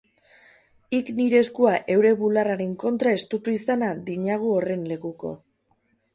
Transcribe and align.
Hik 0.97 1.11
nire 1.19 1.37
eskua 1.45 1.73
heure 1.97 2.13
bularraren 2.21 2.73
kontra 2.85 3.13
estutu 3.19 3.55
izana 3.59 3.93
di-nagu 4.09 4.53
horren 4.57 4.91
lekuko. 4.95 5.37